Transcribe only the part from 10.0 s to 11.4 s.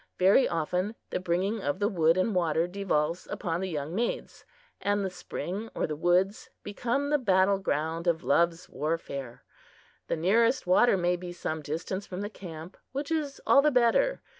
The nearest water may be